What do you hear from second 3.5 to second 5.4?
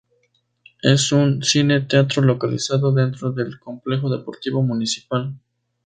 Complejo Deportivo Municipal.